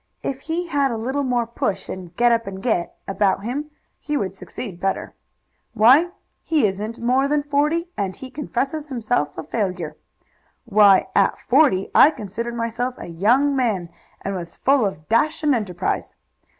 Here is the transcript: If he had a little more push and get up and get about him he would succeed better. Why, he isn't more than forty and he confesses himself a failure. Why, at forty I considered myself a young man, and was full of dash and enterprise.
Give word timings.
If 0.23 0.39
he 0.41 0.65
had 0.65 0.89
a 0.89 0.97
little 0.97 1.23
more 1.23 1.45
push 1.45 1.87
and 1.87 2.15
get 2.15 2.31
up 2.31 2.47
and 2.47 2.59
get 2.59 2.97
about 3.07 3.43
him 3.43 3.69
he 3.99 4.17
would 4.17 4.35
succeed 4.35 4.79
better. 4.79 5.13
Why, 5.75 6.09
he 6.41 6.65
isn't 6.65 6.99
more 6.99 7.27
than 7.27 7.43
forty 7.43 7.87
and 7.95 8.15
he 8.15 8.31
confesses 8.31 8.87
himself 8.87 9.37
a 9.37 9.43
failure. 9.43 9.95
Why, 10.65 11.05
at 11.15 11.37
forty 11.37 11.91
I 11.93 12.09
considered 12.09 12.55
myself 12.55 12.95
a 12.97 13.09
young 13.09 13.55
man, 13.55 13.89
and 14.21 14.33
was 14.33 14.57
full 14.57 14.87
of 14.87 15.07
dash 15.07 15.43
and 15.43 15.53
enterprise. 15.53 16.15